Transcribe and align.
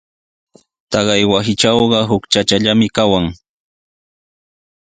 Taqay 0.91 1.23
wasitrawqa 1.31 1.99
huk 2.09 2.23
chachallami 2.31 2.87
kawan. 2.95 3.25